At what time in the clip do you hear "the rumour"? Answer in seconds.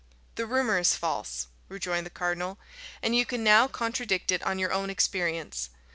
0.33-0.79